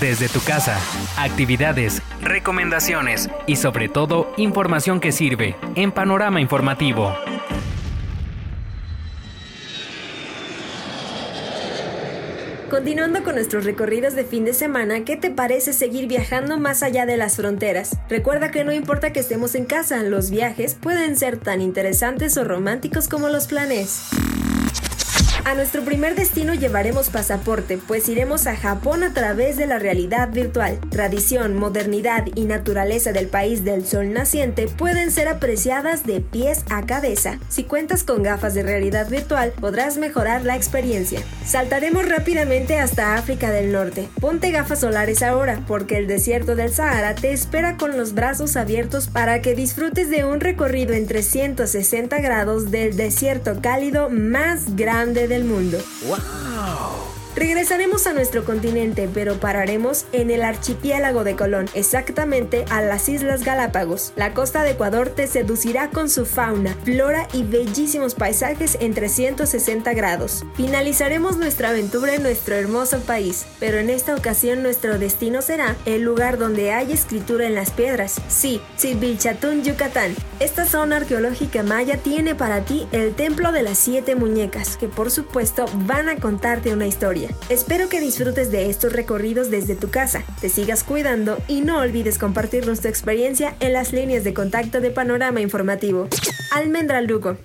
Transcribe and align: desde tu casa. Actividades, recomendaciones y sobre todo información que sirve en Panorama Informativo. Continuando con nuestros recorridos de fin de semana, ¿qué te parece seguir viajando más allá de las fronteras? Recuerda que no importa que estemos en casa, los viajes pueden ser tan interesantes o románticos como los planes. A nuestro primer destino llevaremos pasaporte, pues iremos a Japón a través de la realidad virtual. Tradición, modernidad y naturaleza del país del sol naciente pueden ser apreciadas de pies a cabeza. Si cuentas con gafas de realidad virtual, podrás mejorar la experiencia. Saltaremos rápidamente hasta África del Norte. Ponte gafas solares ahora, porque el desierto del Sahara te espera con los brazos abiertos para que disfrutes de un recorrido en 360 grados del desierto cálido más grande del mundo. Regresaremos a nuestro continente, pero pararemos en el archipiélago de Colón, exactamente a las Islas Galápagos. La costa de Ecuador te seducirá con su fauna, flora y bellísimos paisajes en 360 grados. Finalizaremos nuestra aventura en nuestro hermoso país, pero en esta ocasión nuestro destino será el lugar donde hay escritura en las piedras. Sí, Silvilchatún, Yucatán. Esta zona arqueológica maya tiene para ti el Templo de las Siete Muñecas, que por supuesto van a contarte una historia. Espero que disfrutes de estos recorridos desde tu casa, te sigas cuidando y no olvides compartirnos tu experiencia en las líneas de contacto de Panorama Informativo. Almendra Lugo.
desde 0.00 0.28
tu 0.28 0.40
casa. 0.40 0.78
Actividades, 1.16 2.02
recomendaciones 2.20 3.28
y 3.46 3.56
sobre 3.56 3.88
todo 3.88 4.32
información 4.36 5.00
que 5.00 5.12
sirve 5.12 5.56
en 5.74 5.92
Panorama 5.92 6.40
Informativo. 6.40 7.14
Continuando 12.70 13.22
con 13.22 13.36
nuestros 13.36 13.64
recorridos 13.64 14.14
de 14.14 14.24
fin 14.24 14.44
de 14.44 14.52
semana, 14.52 15.04
¿qué 15.04 15.16
te 15.16 15.30
parece 15.30 15.72
seguir 15.72 16.08
viajando 16.08 16.58
más 16.58 16.82
allá 16.82 17.06
de 17.06 17.16
las 17.16 17.36
fronteras? 17.36 17.96
Recuerda 18.10 18.50
que 18.50 18.64
no 18.64 18.72
importa 18.72 19.12
que 19.12 19.20
estemos 19.20 19.54
en 19.54 19.66
casa, 19.66 20.02
los 20.02 20.30
viajes 20.30 20.74
pueden 20.74 21.16
ser 21.16 21.38
tan 21.38 21.60
interesantes 21.60 22.36
o 22.36 22.44
románticos 22.44 23.08
como 23.08 23.28
los 23.28 23.46
planes. 23.46 24.10
A 25.44 25.54
nuestro 25.54 25.84
primer 25.84 26.14
destino 26.16 26.54
llevaremos 26.54 27.08
pasaporte, 27.08 27.78
pues 27.78 28.08
iremos 28.08 28.46
a 28.46 28.56
Japón 28.56 29.04
a 29.04 29.12
través 29.12 29.56
de 29.56 29.66
la 29.66 29.78
realidad 29.78 30.30
virtual. 30.30 30.80
Tradición, 30.90 31.56
modernidad 31.56 32.24
y 32.34 32.44
naturaleza 32.44 33.12
del 33.12 33.28
país 33.28 33.64
del 33.64 33.86
sol 33.86 34.12
naciente 34.12 34.66
pueden 34.66 35.10
ser 35.10 35.28
apreciadas 35.28 36.04
de 36.04 36.20
pies 36.20 36.64
a 36.68 36.84
cabeza. 36.84 37.38
Si 37.48 37.64
cuentas 37.64 38.02
con 38.02 38.22
gafas 38.22 38.54
de 38.54 38.64
realidad 38.64 39.08
virtual, 39.08 39.52
podrás 39.60 39.98
mejorar 39.98 40.44
la 40.44 40.56
experiencia. 40.56 41.20
Saltaremos 41.44 42.08
rápidamente 42.08 42.78
hasta 42.78 43.14
África 43.14 43.50
del 43.50 43.70
Norte. 43.70 44.08
Ponte 44.20 44.50
gafas 44.50 44.80
solares 44.80 45.22
ahora, 45.22 45.62
porque 45.68 45.96
el 45.96 46.08
desierto 46.08 46.56
del 46.56 46.72
Sahara 46.72 47.14
te 47.14 47.32
espera 47.32 47.76
con 47.76 47.96
los 47.96 48.14
brazos 48.14 48.56
abiertos 48.56 49.08
para 49.08 49.42
que 49.42 49.54
disfrutes 49.54 50.10
de 50.10 50.24
un 50.24 50.40
recorrido 50.40 50.94
en 50.94 51.06
360 51.06 52.18
grados 52.20 52.70
del 52.70 52.96
desierto 52.96 53.60
cálido 53.60 54.10
más 54.10 54.74
grande 54.76 55.25
del 55.28 55.44
mundo. 55.44 55.78
Regresaremos 57.36 58.06
a 58.06 58.14
nuestro 58.14 58.46
continente, 58.46 59.10
pero 59.12 59.34
pararemos 59.34 60.06
en 60.12 60.30
el 60.30 60.42
archipiélago 60.42 61.22
de 61.22 61.36
Colón, 61.36 61.66
exactamente 61.74 62.64
a 62.70 62.80
las 62.80 63.10
Islas 63.10 63.44
Galápagos. 63.44 64.14
La 64.16 64.32
costa 64.32 64.62
de 64.62 64.70
Ecuador 64.70 65.10
te 65.10 65.26
seducirá 65.26 65.90
con 65.90 66.08
su 66.08 66.24
fauna, 66.24 66.74
flora 66.82 67.28
y 67.34 67.42
bellísimos 67.42 68.14
paisajes 68.14 68.78
en 68.80 68.94
360 68.94 69.92
grados. 69.92 70.46
Finalizaremos 70.54 71.36
nuestra 71.36 71.68
aventura 71.68 72.14
en 72.14 72.22
nuestro 72.22 72.54
hermoso 72.54 73.00
país, 73.00 73.44
pero 73.60 73.76
en 73.76 73.90
esta 73.90 74.14
ocasión 74.14 74.62
nuestro 74.62 74.98
destino 74.98 75.42
será 75.42 75.76
el 75.84 76.00
lugar 76.00 76.38
donde 76.38 76.72
hay 76.72 76.90
escritura 76.90 77.46
en 77.46 77.54
las 77.54 77.70
piedras. 77.70 78.18
Sí, 78.28 78.62
Silvilchatún, 78.78 79.62
Yucatán. 79.62 80.14
Esta 80.40 80.64
zona 80.64 80.96
arqueológica 80.96 81.62
maya 81.62 81.98
tiene 81.98 82.34
para 82.34 82.64
ti 82.64 82.86
el 82.92 83.14
Templo 83.14 83.52
de 83.52 83.62
las 83.62 83.76
Siete 83.76 84.14
Muñecas, 84.14 84.78
que 84.78 84.88
por 84.88 85.10
supuesto 85.10 85.66
van 85.86 86.08
a 86.08 86.16
contarte 86.16 86.72
una 86.72 86.86
historia. 86.86 87.25
Espero 87.48 87.88
que 87.88 88.00
disfrutes 88.00 88.50
de 88.50 88.68
estos 88.70 88.92
recorridos 88.92 89.50
desde 89.50 89.74
tu 89.74 89.90
casa, 89.90 90.24
te 90.40 90.48
sigas 90.48 90.84
cuidando 90.84 91.38
y 91.48 91.60
no 91.60 91.78
olvides 91.78 92.18
compartirnos 92.18 92.80
tu 92.80 92.88
experiencia 92.88 93.54
en 93.60 93.72
las 93.72 93.92
líneas 93.92 94.24
de 94.24 94.34
contacto 94.34 94.80
de 94.80 94.90
Panorama 94.90 95.40
Informativo. 95.40 96.08
Almendra 96.52 97.00
Lugo. 97.00 97.36